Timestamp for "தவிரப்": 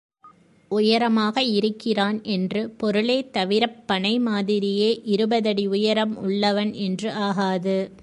3.33-3.83